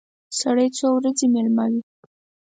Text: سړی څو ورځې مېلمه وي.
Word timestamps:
سړی 0.39 0.67
څو 0.77 0.87
ورځې 0.97 1.25
مېلمه 1.33 1.65
وي. 1.71 1.81